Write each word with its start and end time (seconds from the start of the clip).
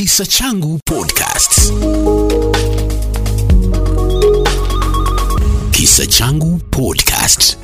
Kisa 0.00 0.24
Changu 0.24 0.80
Podcast. 0.86 1.72
Kisa 5.72 6.06
Changu 6.06 6.58
Podcast. 6.70 7.58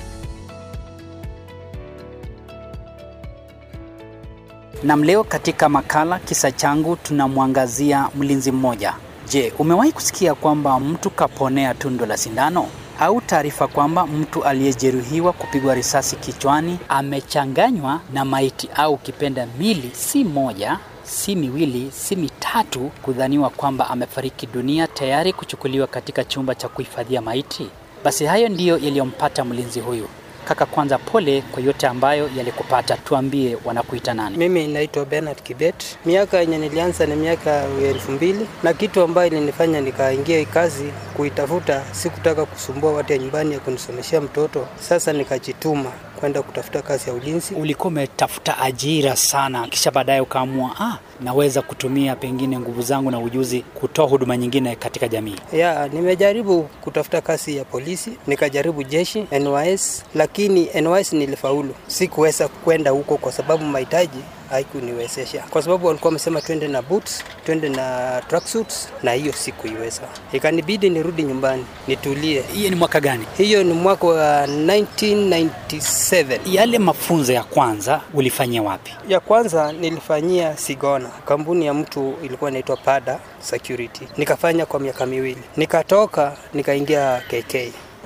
Nam, 4.83 5.03
leo 5.05 5.25
katika 5.25 5.69
makala 5.69 6.19
kisa 6.19 6.53
changu 6.53 6.97
tunamwangazia 6.97 8.09
mlinzi 8.15 8.53
mmoja. 8.53 8.95
Je, 9.29 9.53
umewahi 9.59 9.93
kusikia 9.93 10.35
kwamba 10.35 10.81
mtu 10.81 11.11
kaponea 11.11 11.75
tundo 11.75 12.07
la 12.07 12.17
sindano 12.17 12.67
au 13.01 13.21
taarifa 13.21 13.69
kwamba 13.69 14.07
mtu 14.07 14.45
aliyejeruhiwa 14.45 15.33
kupigwa 15.33 15.75
risasi 15.75 16.17
kichwani 16.17 16.79
amechanganywa 16.89 18.01
na 18.13 18.25
maiti 18.25 18.69
au 18.75 18.97
kipenda 18.97 19.47
mili 19.59 19.91
si 19.95 20.25
moja 20.25 20.79
si 21.07 21.35
miwili 21.37 21.91
si 21.93 22.17
mitatu 22.17 22.91
kudhaniwa 23.03 23.51
kwamba 23.51 23.91
amefariki 23.91 24.47
dunia 24.47 24.87
tayari 24.87 25.33
kuchukuliwa 25.33 25.87
katika 25.87 26.25
chumba 26.25 26.55
cha 26.55 26.69
kuhifadhia 26.69 27.23
maiti? 27.23 27.69
Basi 28.05 28.25
hayo 28.25 28.49
ndiyo 28.49 28.79
yaliyompata 28.79 29.45
mlinzi 29.45 29.81
huyu. 29.81 30.09
Kaka, 30.45 30.67
kwanza 30.67 30.99
pole 30.99 31.43
kwa 31.53 31.63
yote 31.63 31.87
ambayo 31.87 32.31
yalikupata. 32.37 32.97
Tuambie, 32.97 33.57
wanakuita 33.65 34.15
nani? 34.15 34.37
Mimi 34.37 34.67
naitwa 34.67 35.05
Bernard 35.05 35.43
Kibet. 35.43 35.99
Miaka 36.05 36.41
yenye 36.41 36.59
nilianza 36.59 37.07
ni 37.07 37.15
miaka 37.17 37.51
ya 37.51 37.89
elfu 37.89 38.13
mbili 38.13 38.47
na 38.63 38.73
kitu 38.73 39.03
ambayo 39.03 39.27
ilinifanya 39.27 39.81
nikaingia 39.81 40.45
kazi 40.45 40.85
kuitafuta, 41.17 41.83
sikutaka 41.93 42.47
kusumbua 42.47 42.93
watu 42.93 43.13
ya 43.13 43.19
nyumbani 43.19 43.53
ya 43.55 43.61
kunisomeshea 43.61 44.21
mtoto. 44.21 44.67
Sasa 44.81 45.13
nikajituma 45.13 45.93
kwenda 46.21 46.43
kutafuta 46.43 46.83
kazi 46.83 47.09
ya 47.11 47.15
ulinzi. 47.17 47.55
Ulikuwa 47.55 47.89
umetafuta 47.89 48.59
ajira 48.59 49.17
sana, 49.17 49.69
kisha 49.69 49.91
baadaye 49.91 50.21
ukaamua 50.21 50.71
ah, 50.81 50.99
naweza 51.21 51.63
kutumia 51.63 52.17
pengine 52.17 52.59
nguvu 52.59 52.83
zangu 52.83 53.11
na 53.11 53.19
ujuzi 53.19 53.61
kutoa 53.75 54.07
huduma 54.09 54.37
nyingine 54.37 54.77
katika 54.77 55.09
jamii. 55.09 55.37
Ya, 55.53 55.89
nimejaribu 55.89 56.63
kutafuta 56.63 57.21
kazi 57.21 57.57
ya 57.57 57.65
polisi, 57.65 58.13
nikajaribu 58.27 58.83
jeshi 58.83 59.27
NYS, 59.33 60.05
lakini 60.15 60.69
NYS 60.83 61.13
nilifaulu. 61.13 61.75
Sikuweza 61.87 62.49
kwenda 62.49 62.91
huko 62.91 63.17
kwa 63.17 63.33
sababu 63.33 63.65
mahitaji 63.65 64.19
haikuniwezesha, 64.51 65.45
kwa 65.51 65.63
sababu 65.63 65.87
walikuwa 65.87 66.09
wamesema 66.09 66.41
twende 66.41 66.69
na 66.69 66.83
boots, 66.83 67.25
twende 67.47 67.69
na 67.69 68.23
tracksuits, 68.29 68.89
na 69.03 69.13
hiyo 69.13 69.33
sikuiweza. 69.33 70.03
Ikanibidi 70.33 70.91
nirudi 70.91 71.23
nyumbani 71.23 71.65
nitulie. 71.89 72.43
Hiyo 72.55 72.71
ni 72.71 72.77
mwaka 72.77 73.01
gani? 73.01 73.27
Hiyo 73.37 73.65
ni 73.65 73.73
mwaka 73.73 74.07
wa 74.07 74.47
1997. 74.47 76.39
Yale 76.47 76.79
mafunzo 76.79 77.33
ya 77.33 77.45
kwanza 77.45 78.01
ulifanyia 78.15 78.63
wapi? 78.63 78.95
Ya 79.09 79.21
kwanza 79.21 79.73
nilifanyia 79.73 80.57
Sigona, 80.57 81.09
kampuni 81.09 81.67
ya 81.67 81.75
mtu 81.75 82.15
ilikuwa 82.23 82.51
inaitwa 82.51 82.77
Pada 82.77 83.19
Security. 83.41 84.09
Nikafanya 84.17 84.67
kwa 84.67 84.81
miaka 84.81 85.07
miwili, 85.07 85.43
nikatoka 85.57 86.37
nikaingia 86.55 87.23
KK 87.29 87.55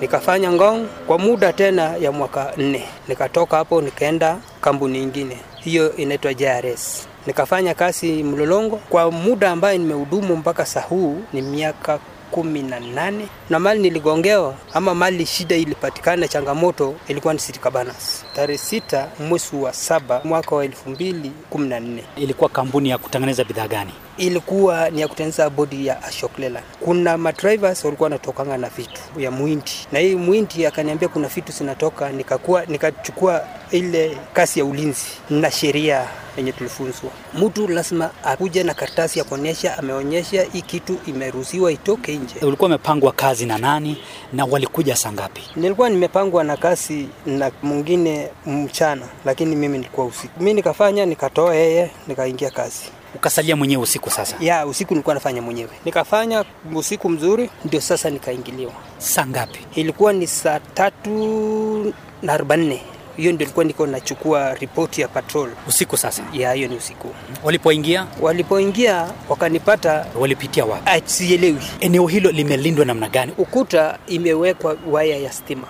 nikafanya 0.00 0.52
Ngong 0.52 0.86
kwa 1.06 1.18
muda 1.18 1.52
tena 1.52 1.96
ya 1.96 2.12
mwaka 2.12 2.52
nne. 2.56 2.84
Nikatoka 3.08 3.56
hapo 3.56 3.80
nikaenda 3.82 4.38
kampuni 4.60 5.02
ingine, 5.02 5.36
hiyo 5.64 5.96
inaitwa 5.96 6.34
JRS. 6.34 7.06
Nikafanya 7.26 7.74
kazi 7.74 8.22
Mlolongo. 8.22 8.76
Kwa 8.76 9.10
muda 9.10 9.50
ambaye 9.50 9.78
nimehudumu 9.78 10.36
mpaka 10.36 10.66
saa 10.66 10.80
huu 10.80 11.22
ni 11.32 11.42
miaka 11.42 11.98
kumi 12.30 12.62
na 12.62 12.80
nane. 12.80 13.26
Na 13.50 13.58
mali 13.58 13.80
niligongewa 13.80 14.54
ama 14.74 14.94
mali 14.94 15.26
shida 15.26 15.56
ilipatikana, 15.56 16.28
changamoto 16.28 16.94
ilikuwa 17.08 17.34
ni 17.34 17.40
City 17.40 17.58
Cabanas 17.58 18.24
tarehe 18.40 18.58
sita 18.58 19.08
mwezi 19.28 19.56
wa 19.56 19.72
saba 19.72 20.20
mwaka 20.24 20.56
wa 20.56 20.64
elfu 20.64 20.90
mbili 20.90 21.32
kumi 21.50 21.68
na 21.68 21.80
nne. 21.80 22.04
Ilikuwa 22.16 22.50
kampuni 22.50 22.88
ya 22.90 22.98
kutengeneza 22.98 23.44
bidhaa 23.44 23.68
gani? 23.68 23.90
Ilikuwa 24.16 24.90
ni 24.90 25.00
ya 25.00 25.08
kutengeneza 25.08 25.50
bodi 25.50 25.86
ya 25.86 26.02
Ashok 26.02 26.38
Leyland. 26.38 26.64
Kuna 26.80 27.18
madrivers 27.18 27.84
walikuwa 27.84 28.04
wanatokanga 28.06 28.56
na 28.58 28.68
vitu 28.68 29.00
ya 29.18 29.30
mwindi, 29.30 29.72
na 29.92 29.98
hii 29.98 30.14
mwindi 30.14 30.66
akaniambia 30.66 31.08
kuna 31.08 31.28
vitu 31.28 31.52
zinatoka, 31.52 32.08
nikakuwa 32.12 32.66
nikachukua 32.66 33.44
ile 33.70 34.18
kasi 34.32 34.58
ya 34.58 34.64
ulinzi 34.64 35.06
na 35.30 35.50
sheria 35.50 36.08
yenye 36.36 36.52
tulifunzwa. 36.52 37.10
Mtu 37.34 37.68
lazima 37.68 38.10
akuje 38.24 38.62
na 38.62 38.74
karatasi 38.74 39.18
ya 39.18 39.24
kuonyesha 39.24 39.78
ameonyesha 39.78 40.42
hii 40.52 40.62
kitu 40.62 40.98
imeruhusiwa 41.06 41.72
itoke 41.72 42.16
nje. 42.16 42.34
Ulikuwa 42.42 42.66
umepangwa 42.68 43.12
kazi 43.12 43.46
na 43.46 43.58
nani 43.58 43.96
na 44.32 44.44
walikuja 44.44 44.96
saa 44.96 45.12
ngapi? 45.12 45.42
Nilikuwa 45.56 45.88
nimepangwa 45.88 46.44
na 46.44 46.56
kazi 46.56 47.08
na 47.26 47.50
mwingine 47.62 48.28
mchana, 48.46 49.06
lakini 49.24 49.56
mimi 49.56 49.78
nilikuwa 49.78 50.06
usiku. 50.06 50.38
Mimi 50.38 50.54
nikafanya 50.54 51.06
nikatoa 51.06 51.54
yeye, 51.54 51.90
nikaingia 52.06 52.50
kazi 52.50 52.82
Ukasalia 53.14 53.56
mwenyewe 53.56 53.82
usiku 53.82 54.10
sasa? 54.10 54.36
ya 54.40 54.66
usiku 54.66 54.94
nilikuwa 54.94 55.14
nafanya 55.14 55.42
mwenyewe, 55.42 55.70
nikafanya 55.84 56.44
usiku 56.74 57.08
mzuri, 57.08 57.50
ndio 57.64 57.80
sasa 57.80 58.10
nikaingiliwa. 58.10 58.72
Saa 58.98 59.26
ngapi? 59.26 59.58
Ilikuwa 59.74 60.12
ni 60.12 60.26
saa 60.26 60.60
tatu 60.60 61.94
na 62.22 62.32
arobaini 62.32 62.80
hiyo 63.16 63.32
ndio 63.32 63.44
ilikuwa 63.44 63.64
niko 63.64 63.86
nachukua 63.86 64.54
ripoti 64.54 65.00
ya 65.00 65.08
patrol 65.08 65.50
Usiku 65.68 65.96
sasa? 65.96 66.22
ya 66.32 66.52
hiyo 66.52 66.68
ni 66.68 66.76
usiku. 66.76 67.08
Walipoingia 67.44 68.06
Walipoingia 68.20 69.08
wakanipata, 69.28 70.06
walipitia 70.20 70.64
wapi? 70.64 71.02
sielewi. 71.04 71.62
Eneo 71.80 72.06
hilo 72.06 72.30
limelindwa 72.30 72.84
namna 72.84 73.08
gani? 73.08 73.32
Ukuta 73.38 73.98
imewekwa 74.06 74.76
waya 74.90 75.16
ya 75.16 75.32
stima. 75.32 75.66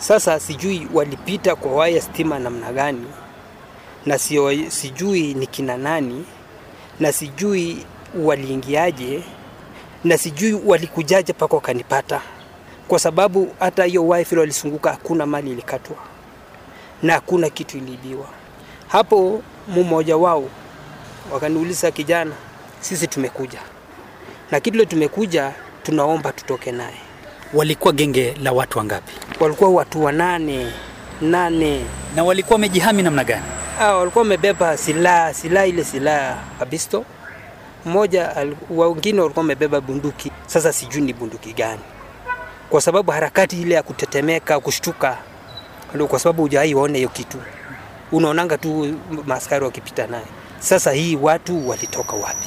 Sasa 0.00 0.40
sijui 0.40 0.88
walipita 0.94 1.56
kwa 1.56 1.72
waya 1.72 2.00
stima 2.02 2.38
namna 2.38 2.72
gani, 2.72 3.06
na 4.06 4.18
sio, 4.18 4.70
sijui 4.70 5.34
ni 5.34 5.46
kina 5.46 5.76
nani, 5.76 6.24
na 7.00 7.12
sijui 7.12 7.86
waliingiaje, 8.18 9.22
na 10.04 10.18
sijui 10.18 10.52
walikujaje 10.66 11.32
pako 11.32 11.56
wakanipata, 11.56 12.20
kwa 12.88 12.98
sababu 12.98 13.54
hata 13.58 13.84
hiyo 13.84 14.06
waya 14.08 14.24
vile 14.24 14.40
walisunguka, 14.40 14.90
hakuna 14.90 15.26
mali 15.26 15.50
ilikatwa 15.50 15.96
na 17.02 17.12
hakuna 17.12 17.50
kitu 17.50 17.78
iliibiwa. 17.78 18.26
Hapo 18.88 19.42
mmoja 19.68 20.16
wao 20.16 20.44
wakaniuliza, 21.32 21.90
kijana, 21.90 22.32
sisi 22.80 23.06
tumekuja 23.06 23.60
na 24.50 24.60
kitu 24.60 24.86
tumekuja, 24.86 25.52
tunaomba 25.82 26.32
tutoke 26.32 26.72
naye. 26.72 27.09
Walikuwa 27.54 27.92
genge 27.92 28.34
la 28.42 28.52
watu 28.52 28.78
wangapi? 28.78 29.12
Walikuwa 29.40 29.70
watu 29.70 30.04
wanane 30.04 30.72
nane. 31.20 31.84
Na 32.16 32.24
walikuwa 32.24 32.54
wamejihami 32.54 33.02
namna 33.02 33.24
gani? 33.24 33.44
Ah, 33.80 33.94
walikuwa 33.96 34.22
wamebeba 34.22 34.76
silaha 34.76 35.34
silaha 35.34 35.66
ile 35.66 35.84
silaha 35.84 36.38
kabisto 36.58 37.04
mmoja, 37.86 38.34
wengine 38.70 39.20
walikuwa 39.20 39.42
wamebeba 39.42 39.80
bunduki. 39.80 40.32
Sasa 40.46 40.72
sijui 40.72 41.00
ni 41.02 41.12
bunduki 41.12 41.52
gani, 41.52 41.80
kwa 42.70 42.80
sababu 42.80 43.10
harakati 43.12 43.62
ile 43.62 43.74
ya 43.74 43.82
kutetemeka, 43.82 44.60
kushtuka, 44.60 45.18
ndio 45.94 46.06
kwa 46.06 46.18
sababu 46.18 46.42
hujawahi 46.42 46.74
waone 46.74 46.98
hiyo 46.98 47.08
kitu, 47.08 47.38
unaonanga 48.12 48.58
tu 48.58 48.96
maaskari 49.26 49.64
wakipita 49.64 50.06
naye. 50.06 50.24
Sasa 50.58 50.92
hii 50.92 51.16
watu 51.16 51.68
walitoka 51.68 52.16
wapi? 52.16 52.46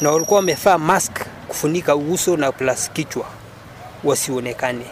Na 0.00 0.10
walikuwa 0.10 0.40
wamevaa 0.40 0.78
mask 0.78 1.12
kufunika 1.48 1.96
uso 1.96 2.36
na 2.36 2.52
plus 2.52 2.90
kichwa 2.92 3.24
wasionekane. 4.04 4.84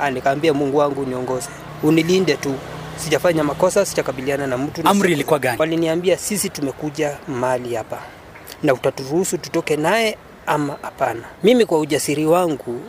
Ah, 0.00 0.10
nikaambia 0.10 0.54
Mungu 0.54 0.76
wangu 0.76 1.04
niongoze, 1.06 1.48
unilinde 1.82 2.36
tu, 2.36 2.54
sijafanya 2.96 3.44
makosa, 3.44 3.84
sijakabiliana 3.86 4.46
na 4.46 4.58
mtu. 4.58 4.80
Amri 4.88 5.12
ilikuwa 5.12 5.38
gani? 5.38 5.58
Waliniambia 5.60 6.16
sisi 6.16 6.48
tumekuja 6.50 7.18
mahali 7.28 7.74
hapa 7.74 7.98
na 8.62 8.74
utaturuhusu 8.74 9.38
tutoke 9.38 9.76
naye 9.76 10.18
ama 10.46 10.76
hapana. 10.82 11.22
Mimi 11.42 11.66
kwa 11.66 11.78
ujasiri 11.78 12.26
wangu 12.26 12.80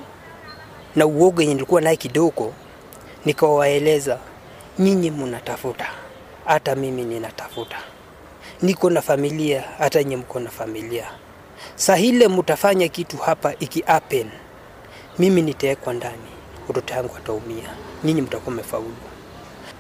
na 0.95 1.05
uoga 1.05 1.41
yenye 1.43 1.53
nilikuwa 1.53 1.81
naye 1.81 1.95
kidogo, 1.95 2.53
nikawaeleza 3.25 4.17
nyinyi 4.79 5.11
mnatafuta, 5.11 5.87
hata 6.45 6.75
mimi 6.75 7.03
ninatafuta, 7.03 7.77
niko 8.61 8.89
na 8.89 9.01
familia, 9.01 9.63
hata 9.77 10.03
nyinyi 10.03 10.15
mko 10.15 10.39
na 10.39 10.49
familia. 10.49 11.05
Saa 11.75 11.97
ile 11.97 12.27
mtafanya 12.27 12.87
kitu 12.87 13.17
hapa 13.17 13.53
iki 13.59 13.81
happen, 13.81 14.29
mimi 15.19 15.41
nitawekwa 15.41 15.93
ndani, 15.93 16.29
watoto 16.67 16.93
yangu 16.93 17.13
wataumia, 17.13 17.69
nyinyi 18.03 18.21
mtakuwa 18.21 18.53
mmefaulu. 18.53 18.95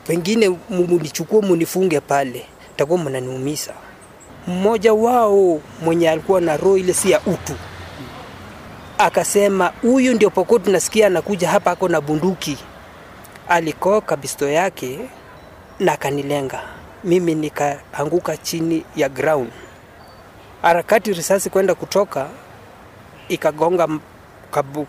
Pengine 0.07 0.57
munichukue 0.69 1.41
munifunge 1.41 1.99
pale, 1.99 2.45
mtakuwa 2.73 2.99
mnaniumiza. 2.99 3.73
Mmoja 4.47 4.93
wao 4.93 5.61
mwenye 5.81 6.09
alikuwa 6.09 6.41
na 6.41 6.57
roho 6.57 6.77
ile 6.77 6.93
si 6.93 7.11
ya 7.11 7.19
utu 7.21 7.53
akasema, 8.97 9.73
huyu 9.81 10.13
ndio 10.13 10.29
Pokot 10.29 10.67
nasikia 10.67 11.07
anakuja 11.07 11.49
hapa, 11.49 11.71
ako 11.71 11.87
na 11.89 12.01
bunduki. 12.01 12.57
Alikoka 13.49 14.15
bisto 14.17 14.49
yake 14.49 14.99
na 15.79 15.93
akanilenga 15.93 16.61
mimi, 17.03 17.35
nikaanguka 17.35 18.37
chini 18.37 18.85
ya 18.95 19.09
ground. 19.09 19.49
Harakati 20.61 21.13
risasi 21.13 21.49
kwenda 21.49 21.75
kutoka 21.75 22.27
ikagonga 23.29 23.87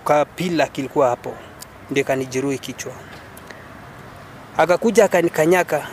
kapila 0.05 0.67
kilikuwa 0.67 1.09
hapo, 1.09 1.35
ndio 1.91 2.05
kanijeruhi 2.05 2.59
kichwa. 2.59 2.93
Akakuja 4.57 5.05
akanikanyaka 5.05 5.87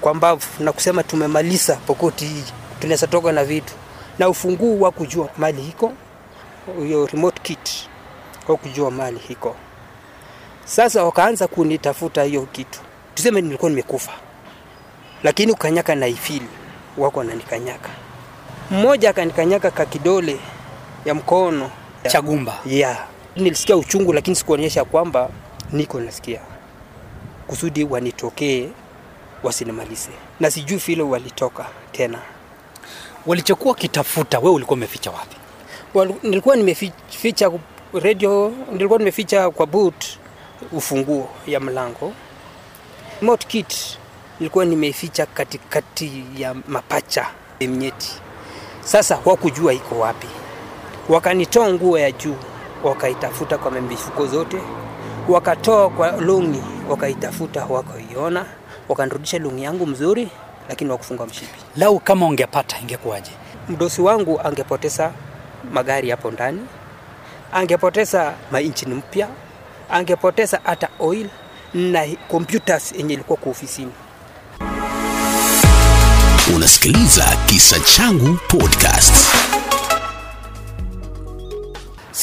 kwa 0.00 0.14
mbavu 0.14 0.46
na 0.60 0.72
kusema 0.72 1.02
tumemaliza 1.02 1.76
Pokoti 1.76 2.24
hii, 2.26 2.44
tunaweza 2.80 3.06
toka 3.06 3.32
na 3.32 3.44
vitu 3.44 3.74
na 4.18 4.28
ufunguo 4.28 4.78
wa 4.84 4.90
kujua 4.90 5.28
mali 5.38 5.62
hiko, 5.62 5.92
hiyo 6.78 7.06
remote 7.06 7.40
kit 7.42 7.88
wa 8.48 8.56
kujua 8.56 8.90
mali 8.90 9.18
hiko. 9.18 9.56
Sasa 10.64 11.04
wakaanza 11.04 11.46
kunitafuta 11.48 12.22
hiyo 12.22 12.42
kitu, 12.52 12.80
tuseme 13.14 13.40
nilikuwa 13.40 13.70
nimekufa, 13.70 14.12
lakini 15.22 15.52
ukanyaka 15.52 15.94
na 15.94 16.06
ifili 16.06 16.48
wako 16.98 17.18
wananikanyaka. 17.18 17.88
Mmoja 18.70 19.10
akanikanyaka 19.10 19.70
ka 19.70 19.86
kidole 19.86 20.40
ya 21.04 21.14
mkono 21.14 21.70
Chagumba. 22.08 22.58
yeah. 22.66 23.06
Nilisikia 23.36 23.76
uchungu 23.76 24.12
lakini 24.12 24.36
sikuonyesha 24.36 24.84
kwamba 24.84 25.30
niko 25.72 26.00
nasikia, 26.00 26.40
kusudi 27.46 27.84
wanitokee 27.84 28.68
wasinimalize, 29.42 30.10
na 30.40 30.50
sijui 30.50 30.78
vile 30.78 31.02
walitoka 31.02 31.66
tena. 31.92 32.18
Walichokuwa 33.26 33.72
wakitafuta, 33.74 34.38
wewe 34.38 34.50
ulikuwa 34.54 34.74
umeficha 34.76 35.10
wapi? 35.10 35.36
Wal- 35.94 36.14
Nilikuwa 36.22 36.56
nimeficha 36.56 37.50
radio, 37.92 38.52
nilikuwa 38.72 38.98
nimeficha 38.98 39.50
kwa 39.50 39.66
boot 39.66 40.04
ufunguo 40.72 41.28
ya 41.46 41.60
mlango. 41.60 42.12
Remote 43.20 43.46
kit 43.46 43.74
nilikuwa 44.40 44.64
nimeficha 44.64 45.26
katikati 45.26 46.24
ya 46.36 46.54
mapacha 46.68 47.26
mnyeti. 47.60 48.12
Sasa 48.84 49.18
wakujua 49.24 49.72
iko 49.72 49.98
wapi, 49.98 50.26
wakanitoa 51.08 51.72
nguo 51.72 51.98
ya 51.98 52.12
juu 52.12 52.36
wakaitafuta 52.84 53.58
kwa 53.58 53.70
mifuko 53.70 54.26
zote, 54.26 54.58
wakatoa 55.28 55.90
kwa 55.90 56.10
longi 56.12 56.62
wakaitafuta, 56.88 57.64
wakaiona, 57.64 58.44
wakanirudisha 58.88 59.38
longi 59.38 59.62
yangu 59.62 59.86
mzuri, 59.86 60.28
lakini 60.68 60.90
wakufunga 60.90 61.26
mshipi. 61.26 61.58
Lau 61.76 61.98
kama 62.00 62.26
ungepata 62.26 62.78
ingekuwaje? 62.80 63.30
Mdosi 63.68 64.02
wangu 64.02 64.40
angepoteza 64.44 65.12
magari 65.72 66.10
hapo 66.10 66.30
ndani, 66.30 66.60
angepoteza 67.52 68.32
mainjini 68.50 68.94
mpya, 68.94 69.28
angepoteza 69.90 70.60
hata 70.64 70.88
oil 70.98 71.28
na 71.74 72.06
computers 72.28 72.92
yenye 72.92 73.14
ilikuwa 73.14 73.38
kwa 73.38 73.50
ofisini. 73.52 73.92
Unasikiliza 76.56 77.24
Kisa 77.46 77.80
Changu 77.80 78.38
Podcast. 78.48 79.14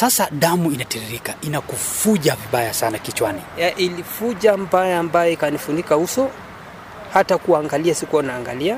Sasa 0.01 0.27
damu 0.31 0.71
inatiririka, 0.71 1.33
inakufuja 1.41 2.35
vibaya 2.35 2.73
sana 2.73 2.97
kichwani. 2.99 3.41
Ya, 3.57 3.75
ilifuja 3.75 4.57
mbaya 4.57 4.99
ambayo 4.99 5.31
ikanifunika 5.31 5.97
uso, 5.97 6.29
hata 7.13 7.37
kuangalia 7.37 7.95
sikuwa 7.95 8.23
naangalia, 8.23 8.77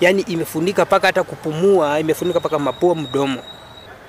yaani 0.00 0.22
imefunika 0.22 0.84
mpaka 0.84 1.06
hata 1.06 1.22
kupumua, 1.22 2.00
imefunika 2.00 2.40
mpaka 2.40 2.58
mapua, 2.58 2.94
mdomo. 2.94 3.40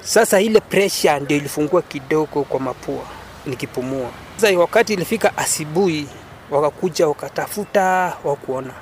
Sasa 0.02 0.42
ile 0.42 0.60
pressure 0.60 1.20
ndio 1.20 1.38
ilifungua 1.38 1.82
kidogo 1.82 2.44
kwa 2.44 2.60
mapua 2.60 3.04
nikipumua. 3.46 4.10
Sasa 4.38 4.58
wakati 4.60 4.94
ilifika 4.94 5.38
asubuhi, 5.38 6.08
wakakuja 6.52 7.08
wakatafuta, 7.08 8.14
wakuona, 8.24 8.74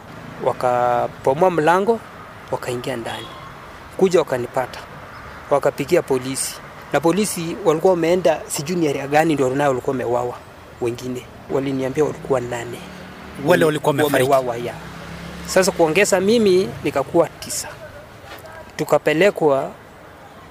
wakapomoa 0.45 1.51
mlango, 1.51 1.99
wakaingia 2.51 2.95
ndani, 2.97 3.27
kuja 3.97 4.19
wakanipata, 4.19 4.79
wakapigia 5.49 6.01
polisi 6.01 6.55
na 6.93 6.99
polisi 6.99 7.55
walikuwa 7.65 7.93
wameenda 7.93 8.41
sijui 8.47 8.75
ni 8.75 8.87
area 8.87 9.07
gani 9.07 9.33
ndio 9.33 9.49
nao 9.49 9.67
walikuwa 9.69 9.91
wamewawa 9.93 10.35
wengine 10.81 11.25
waliniambia 11.51 12.03
walikuwa 12.03 12.39
nane. 12.41 12.77
Wale 13.45 13.65
walikuwa 13.65 13.95
wamewawa 14.03 14.57
ya 14.57 14.73
sasa 15.45 15.71
kuongeza 15.71 16.19
mimi 16.21 16.69
nikakuwa 16.83 17.29
tisa. 17.29 17.67
Tukapelekwa 18.75 19.71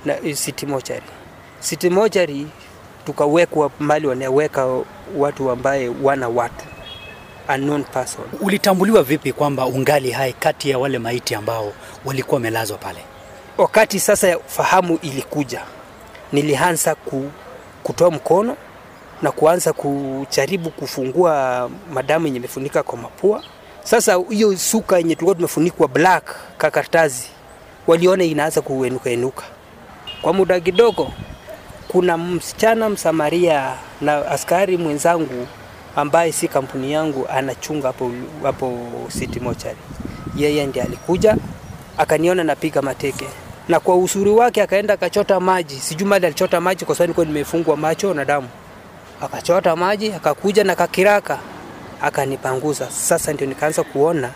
na 0.05 0.17
eh, 0.25 0.37
city 0.37 0.67
mochari 0.67 1.03
city 1.61 1.91
mochari 1.91 2.47
tukawekwa 3.06 3.71
mali 3.79 4.06
wanaweka 4.06 4.69
watu 5.17 5.50
ambaye 5.50 5.91
wana 6.03 6.29
watu. 6.29 6.65
Unknown 7.55 7.85
person. 7.85 8.25
Ulitambuliwa 8.41 9.03
vipi 9.03 9.33
kwamba 9.33 9.67
ungali 9.67 10.11
hai 10.11 10.33
kati 10.33 10.71
ya 10.71 10.79
wale 10.79 10.99
maiti 10.99 11.35
ambao 11.35 11.73
walikuwa 12.05 12.35
wamelazwa 12.35 12.79
pale? 12.79 12.99
wakati 13.59 14.00
sasa 14.00 14.39
fahamu 14.47 14.99
ilikuja, 15.03 15.62
nilianza 16.32 16.94
ku, 16.94 17.31
kutoa 17.82 18.11
mkono 18.11 18.56
na 19.23 19.32
kuanza 19.32 19.73
kujaribu 19.73 20.70
kufungua 20.70 21.70
madamu 21.93 22.26
yenye 22.26 22.38
imefunika 22.38 22.82
kwa 22.82 22.99
mapua. 22.99 23.43
Sasa 23.84 24.19
hiyo 24.31 24.56
suka 24.56 24.96
yenye 24.99 25.14
tulikuwa 25.14 25.34
tumefunikwa 25.34 25.88
black 25.88 26.37
kakartazi, 26.58 27.26
waliona 27.87 28.25
inaanza 28.25 28.61
kuenuka 28.61 29.11
enuka. 29.11 29.43
Kwa 30.23 30.32
muda 30.32 30.61
kidogo, 30.61 31.12
kuna 31.88 32.19
msichana 32.19 32.88
Msamaria 32.88 33.73
na 34.00 34.26
askari 34.31 34.76
mwenzangu 34.76 35.46
ambaye 35.96 36.32
si 36.32 36.49
kampuni 36.49 36.93
yangu 36.93 37.26
anachunga 37.29 37.87
hapo 37.87 38.11
hapo 38.43 38.79
City 39.19 39.40
Mochari. 39.40 39.76
Yeye 40.37 40.67
ndiye 40.67 40.84
alikuja 40.84 41.37
akaniona 41.99 42.44
napiga 42.44 42.82
mateke, 42.82 43.26
na 43.73 43.81
kwa 43.81 43.97
usuri 43.97 44.31
wake 44.31 44.63
akaenda 44.63 44.95
akachota 44.95 45.41
maji, 45.41 45.75
sijui 45.81 46.09
mali 46.09 46.27
alichota 46.27 46.61
maji 46.61 46.85
kwa 46.85 46.95
sababu 46.95 47.07
nilikuwa 47.09 47.27
nimefungwa 47.27 47.77
macho 47.77 48.15
na 48.15 48.25
damu. 48.25 48.49
Akachota 49.23 49.77
maji 49.77 50.13
akakuja 50.13 50.65
na 50.65 50.75
kakiraka 50.77 51.39
akanipanguza. 52.03 52.91
Sasa 52.91 53.33
ndio 53.33 53.47
nikaanza 53.47 53.83
kuona 53.83 54.31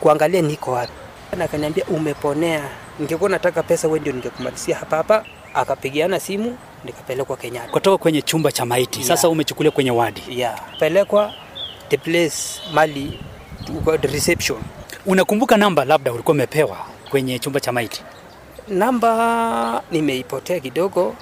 kuangalia 0.00 0.42
niko 0.42 0.72
wapi, 0.72 0.92
na 1.36 1.44
akaniambia 1.44 1.84
umeponea, 1.84 2.68
ningekuwa 2.98 3.30
nataka 3.30 3.62
pesa 3.62 3.88
wewe 3.88 4.00
ndio 4.00 4.12
ningekumalizia 4.12 4.76
hapa 4.76 4.96
hapa. 4.96 5.24
Akapigiana 5.54 6.20
simu 6.20 6.58
nikapelekwa 6.84 7.36
Kenyatta. 7.36 7.72
Kutoka 7.72 7.98
kwenye 7.98 8.22
chumba 8.22 8.52
cha 8.52 8.64
maiti, 8.64 9.04
sasa 9.04 9.22
Yeah. 9.26 9.32
umechukuliwa 9.32 9.72
kwenye 9.74 9.90
wadi. 9.90 10.22
Yeah, 10.28 10.60
pelekwa 10.78 11.32
the 11.88 11.96
place 11.96 12.36
mali 12.72 13.20
reception. 14.02 14.58
Unakumbuka 15.06 15.56
namba 15.56 15.84
labda 15.84 16.12
ulikuwa 16.12 16.32
umepewa 16.34 16.76
kwenye 17.10 17.38
chumba 17.38 17.60
cha 17.60 17.72
maiti? 17.72 18.02
Namba 18.68 19.82
nimeipotea 19.90 20.60
kidogo, 20.60 21.16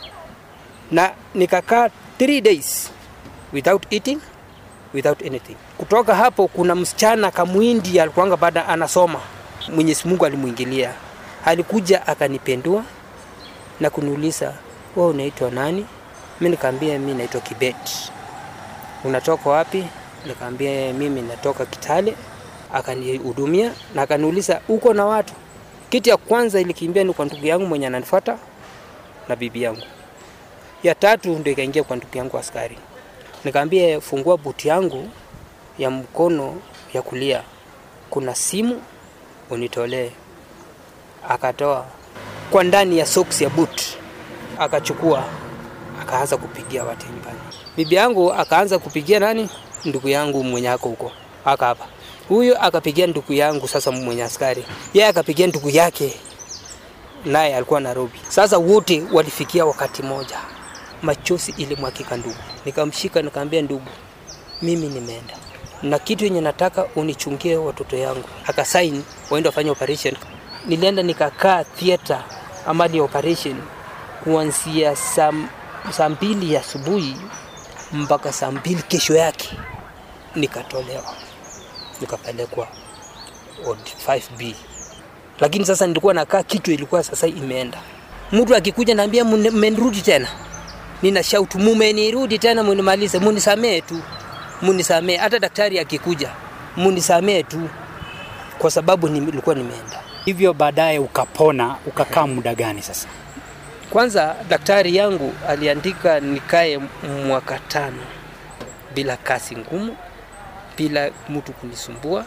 na 0.90 1.10
nikakaa 1.34 1.88
3 2.18 2.40
days 2.40 2.90
without 3.52 3.82
eating 3.92 4.18
without 4.94 5.22
anything. 5.26 5.56
Kutoka 5.78 6.14
hapo, 6.14 6.48
kuna 6.48 6.74
msichana 6.74 7.30
kamwindi 7.30 8.00
alikuanga 8.00 8.36
bada 8.36 8.68
anasoma, 8.68 9.20
Mwenyezi 9.74 10.08
Mungu 10.08 10.26
alimwingilia, 10.26 10.92
alikuja 11.44 12.06
akanipendua 12.06 12.84
na 13.80 13.90
kuniuliza 13.90 14.54
wewe 14.96 15.08
unaitwa 15.10 15.50
nani? 15.50 15.86
Mimi 16.40 16.50
nikaambia 16.50 16.98
mimi 16.98 17.14
naitwa 17.14 17.40
Kibet. 17.40 18.10
Unatoka 19.04 19.50
wapi? 19.50 19.84
Nikaambia 20.26 20.92
mimi 20.92 21.22
natoka 21.22 21.66
Kitale. 21.66 22.14
Akanihudumia 22.72 23.72
na 23.94 24.02
akaniuliza 24.02 24.60
uko 24.68 24.94
na 24.94 25.04
watu? 25.06 25.34
Kitu 25.90 26.10
ya 26.10 26.16
kwanza 26.16 26.60
ilikimbia 26.60 27.04
ni 27.04 27.12
kwa 27.12 27.24
ndugu 27.24 27.46
yangu 27.46 27.66
mwenye 27.66 27.86
ananifuata 27.86 28.38
na 29.28 29.36
bibi 29.36 29.62
yangu. 29.62 29.82
Ya 30.82 30.94
tatu 30.94 31.28
ndio 31.38 31.52
ikaingia 31.52 31.82
kwa 31.84 31.96
ndugu 31.96 32.18
yangu 32.18 32.38
askari. 32.38 32.78
Nikamwambia 33.44 34.00
fungua 34.00 34.36
buti 34.36 34.68
yangu 34.68 35.08
ya 35.78 35.90
mkono 35.90 36.56
ya 36.94 37.02
kulia, 37.02 37.42
kuna 38.10 38.34
simu 38.34 38.82
unitolee. 39.50 40.10
Akatoa 41.28 41.86
kwa 42.50 42.64
ndani 42.64 42.98
ya 42.98 43.06
socks 43.06 43.40
ya 43.40 43.50
boot, 43.50 43.82
akachukua 44.58 45.24
akaanza 46.02 46.36
kupigia 46.36 46.84
watu 46.84 47.06
nyumbani. 47.06 47.38
Bibi 47.76 47.94
yangu 47.94 48.32
akaanza 48.32 48.78
kupigia 48.78 49.20
nani? 49.20 49.50
Ndugu 49.84 50.08
yangu 50.08 50.44
mwenye 50.44 50.68
ako 50.70 50.88
huko 50.88 51.12
aka 51.44 51.66
hapa. 51.66 51.86
Huyo 52.28 52.62
akapigia 52.62 53.06
ndugu 53.06 53.32
yangu 53.32 53.68
sasa 53.68 53.90
mwenye 53.90 54.22
askari, 54.24 54.64
yeye 54.94 55.08
akapigia 55.08 55.46
ndugu 55.46 55.70
yake 55.70 56.14
naye 57.24 57.56
alikuwa 57.56 57.80
Nairobi. 57.80 58.18
Sasa 58.28 58.58
wote 58.58 59.02
walifikia 59.12 59.66
wakati 59.66 60.02
moja, 60.02 60.38
machozi 61.02 61.54
ilimwakika 61.56 62.16
ndugu. 62.16 62.36
Nikamshika 62.64 63.22
nikamwambia, 63.22 63.62
ndugu, 63.62 63.86
mimi 64.62 64.86
nimeenda 64.88 65.34
na 65.82 65.98
kitu 65.98 66.24
yenye 66.24 66.40
nataka 66.40 66.84
unichungie 66.96 67.56
watoto 67.56 67.96
yangu. 67.96 68.28
Akasaini 68.46 69.04
waende 69.30 69.48
wafanye 69.48 69.70
operation. 69.70 70.16
nilienda 70.66 71.02
nikakaa 71.02 71.64
theater 71.64 72.24
ama 72.66 72.88
ni 72.88 73.00
operation 73.00 73.56
kuanzia 74.24 74.96
saa 74.96 75.32
saa 75.90 76.08
mbili 76.08 76.54
ya 76.54 76.60
asubuhi 76.60 77.16
mpaka 77.92 78.32
saa 78.32 78.50
mbili 78.50 78.82
kesho 78.82 79.14
yake 79.14 79.50
nikatolewa 80.34 81.14
nikapelekwa 82.00 82.68
ward 83.66 83.80
5B 84.08 84.54
lakini 85.40 85.66
sasa 85.66 85.86
nilikuwa 85.86 86.14
nakaa 86.14 86.42
kichwa 86.42 86.74
ilikuwa 86.74 87.02
sasa 87.02 87.26
imeenda. 87.26 87.78
Mtu 88.32 88.56
akikuja 88.56 88.94
naambia 88.94 89.24
"Mune- 89.24 89.50
mmenirudi 89.50 90.00
tena. 90.02 90.28
Nina 91.02 91.22
shout 91.22 91.54
mumenirudi 91.54 92.38
tena 92.38 92.62
munimalize 92.62 93.18
munisamee 93.18 93.80
tu. 93.80 94.00
Munisamee 94.62 95.16
hata 95.16 95.38
daktari 95.38 95.78
akikuja 95.78 96.30
munisamee 96.76 97.42
tu. 97.42 97.68
Kwa 98.58 98.70
sababu 98.70 99.08
nilikuwa 99.08 99.54
nimeenda. 99.54 100.00
Hivyo 100.24 100.52
baadaye 100.54 100.98
ukapona, 100.98 101.76
ukakaa 101.86 102.26
muda 102.26 102.54
gani 102.54 102.82
sasa? 102.82 103.08
kwanza 103.90 104.36
daktari 104.48 104.96
yangu 104.96 105.34
aliandika 105.48 106.20
nikae 106.20 106.80
mwaka 107.26 107.58
tano 107.58 108.02
bila 108.94 109.16
kazi 109.16 109.56
ngumu 109.56 109.96
bila 110.78 111.10
mtu 111.28 111.52
kunisumbua 111.52 112.24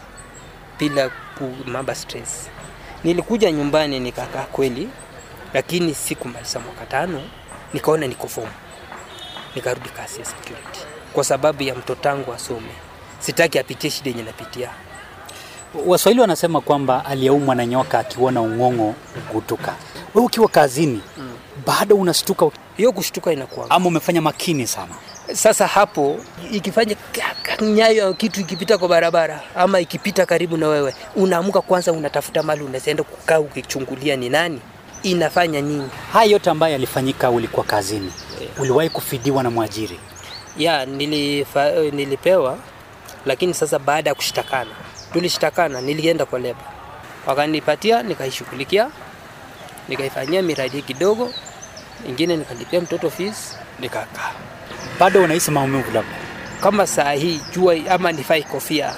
bila 0.78 1.10
kumamba 1.38 1.94
stress. 1.94 2.48
Nilikuja 3.04 3.52
nyumbani 3.52 4.00
nikakaa 4.00 4.42
kweli 4.44 4.88
lakini 5.54 5.94
sikumaliza 5.94 6.60
mwaka 6.60 6.86
tano 6.86 7.22
nikaona 7.74 8.06
niko 8.06 8.28
form, 8.28 8.48
nikarudi 9.56 9.88
kazi 9.88 10.18
ya 10.20 10.24
security. 10.26 10.80
Kwa 11.12 11.24
sababu 11.24 11.62
ya 11.62 11.74
mtoto 11.74 12.08
wangu 12.08 12.32
asome. 12.32 12.72
Sitaki 13.18 13.58
apitie 13.58 13.90
shida 13.90 14.10
yenye 14.10 14.22
napitia. 14.22 14.70
Waswahili 15.86 16.20
wanasema 16.20 16.60
kwamba 16.60 17.04
aliyeumwa 17.04 17.54
na 17.54 17.66
nyoka 17.66 17.98
akiona 17.98 18.40
ung'ong'o 18.40 18.94
hugutuka. 19.28 19.74
Wewe 20.14 20.26
ukiwa 20.26 20.48
kazini 20.48 21.00
bado 21.66 21.96
unastuka 21.96 22.50
hiyo 22.76 22.92
kushtuka 22.92 23.32
inakuwa 23.32 23.70
ama 23.70 23.86
umefanya 23.86 24.22
makini 24.22 24.66
sana? 24.66 24.94
Sasa 25.34 25.66
hapo 25.66 26.20
ikifanya 26.52 26.96
nyayo 27.60 28.14
kitu 28.14 28.40
ikipita 28.40 28.78
kwa 28.78 28.88
barabara 28.88 29.40
ama 29.56 29.80
ikipita 29.80 30.26
karibu 30.26 30.56
na 30.56 30.68
wewe 30.68 30.94
unaamka 31.16 31.60
kwanza 31.60 31.92
unatafuta 31.92 32.42
mali 32.42 32.62
unaenda 32.62 33.02
kukaa 33.02 33.40
ukichungulia 33.40 34.16
ni 34.16 34.28
nani 34.28 34.60
inafanya 35.02 35.60
nini? 35.60 35.88
Haya 36.12 36.30
yote 36.30 36.50
ambayo 36.50 36.72
yalifanyika 36.72 37.30
ulikuwa 37.30 37.66
kazini, 37.66 38.12
uliwahi 38.58 38.88
kufidiwa 38.90 39.42
na 39.42 39.50
mwajiri? 39.50 39.98
ya 40.58 40.86
nilifa, 40.86 41.70
nilipewa 41.70 42.58
lakini 43.26 43.54
sasa 43.54 43.78
baada 43.78 44.10
ya 44.10 44.14
kushtakana 44.14 44.70
tulishtakana 45.12 45.80
nilienda 45.80 46.26
kwa 46.26 46.38
leba. 46.38 46.60
Wakanipatia 47.26 48.02
nikaishughulikia 48.02 48.90
nikaifanyia 49.88 50.42
miradi 50.42 50.82
kidogo 50.82 51.30
ingine 52.08 52.36
nikalipia 52.36 52.80
mtoto 52.80 53.10
fees 53.10 53.58
nikakaa 53.80 54.32
Bado 55.00 55.22
unahisi 55.22 55.50
maumivu 55.50 55.90
labda? 55.94 56.16
kama 56.62 56.86
saa 56.86 57.12
hii 57.12 57.40
jua 57.54 57.76
ama 57.90 58.12
nifai 58.12 58.42
kofia 58.42 58.94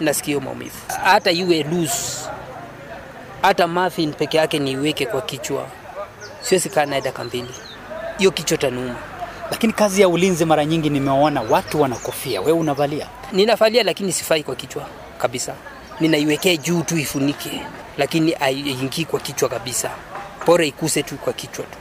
nasikia 0.00 0.40
maumivu. 0.40 0.76
Hata 1.04 1.30
iwe 1.30 1.62
loose 1.62 2.28
hata 3.42 3.66
muffin 3.66 4.12
peke 4.12 4.36
yake 4.36 4.58
niiweke 4.58 5.06
kwa 5.06 5.22
kichwa. 5.22 5.66
Siwezi 6.40 6.68
kaa 6.68 6.86
naye 6.86 7.00
dakika 7.02 7.24
mbili. 7.24 7.54
Hiyo 8.18 8.30
kichwa 8.30 8.58
tanuma 8.58 8.94
Lakini 9.50 9.72
kazi 9.72 10.00
ya 10.00 10.08
ulinzi 10.08 10.44
mara 10.44 10.64
nyingi 10.64 10.90
nimeona 10.90 11.40
watu 11.42 11.80
wanakofia, 11.80 12.40
wewe 12.40 12.52
unavalia? 12.58 13.06
Ninavalia, 13.32 13.82
lakini 13.82 14.12
sifai 14.12 14.42
kwa 14.42 14.54
kichwa 14.56 14.86
kabisa. 15.18 15.54
Ninaiwekea 16.00 16.56
juu 16.56 16.82
tu 16.82 16.98
ifunike 16.98 17.62
lakini 17.98 18.32
haiingii 18.32 19.04
kwa 19.04 19.20
kichwa 19.20 19.48
kabisa. 19.48 19.90
Bora 20.46 20.64
ikuse 20.64 21.02
tu 21.02 21.16
kwa 21.16 21.32
kichwa 21.32 21.64
tu. 21.64 21.78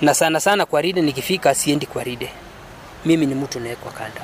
Na 0.00 0.14
sana 0.14 0.40
sana 0.40 0.66
kwa 0.66 0.80
ride 0.82 1.02
nikifika 1.02 1.54
siendi 1.54 1.86
kwa 1.86 2.04
ride 2.04 2.30
mimi 3.06 3.26
ni 3.26 3.34
mtu 3.34 3.60
nawekwa 3.60 3.92
kanda 3.92 4.20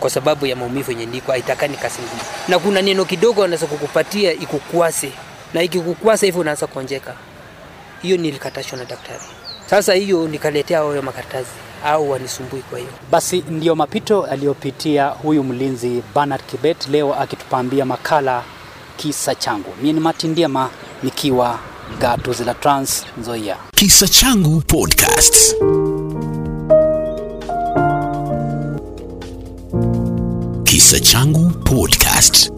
kwa 0.00 0.10
sababu 0.10 0.46
ya 0.46 0.56
maumivu 0.56 0.90
yenye 0.90 1.06
niko 1.06 1.32
haitakani 1.32 1.76
kasi 1.76 2.02
ngumu 2.02 2.22
na 2.48 2.58
kuna 2.58 2.82
neno 2.82 3.04
kidogo 3.04 3.44
anaweza 3.44 3.66
kukupatia 3.66 4.32
ikukwase 4.32 5.12
na 5.54 5.62
ikikukwase 5.62 6.26
hivyo 6.26 6.40
unaanza 6.40 6.66
kuonjeka 6.66 7.14
hiyo 8.02 8.16
nilikatashwa 8.16 8.78
na 8.78 8.84
daktari 8.84 9.22
sasa 9.70 9.94
hiyo 9.94 10.28
nikaletea 10.28 10.78
hayo 10.78 11.02
makaratasi 11.02 11.50
au 11.84 12.10
wanisumbui 12.10 12.60
kwa 12.62 12.78
hiyo 12.78 12.90
Basi 13.10 13.44
ndiyo 13.50 13.74
mapito 13.74 14.22
aliyopitia 14.24 15.06
huyu 15.08 15.44
mlinzi 15.44 16.02
Bernard 16.14 16.42
Kibet, 16.46 16.88
leo 16.88 17.14
akitupambia 17.14 17.84
makala 17.84 18.42
kisa 18.96 19.34
changu. 19.34 19.74
Mimi 19.80 19.92
ni 19.92 20.00
Martin 20.00 20.30
Ndiema 20.30 20.70
nikiwa 21.02 21.58
Gatuzi 22.00 22.44
la 22.44 22.54
Trans 22.54 23.06
Nzoia. 23.18 23.56
Kisa 23.74 24.08
Changu 24.08 24.60
Podcast. 24.66 25.54
Kisa 30.78 31.00
Changu 31.00 31.50
Podcast. 31.64 32.57